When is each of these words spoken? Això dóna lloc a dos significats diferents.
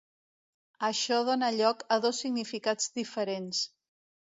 Això 0.87 1.19
dóna 1.27 1.51
lloc 1.59 1.85
a 1.97 1.99
dos 2.07 2.23
significats 2.25 2.91
diferents. 2.99 3.65